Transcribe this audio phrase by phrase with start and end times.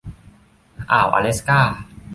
[0.91, 1.61] อ่าวอะแลสกา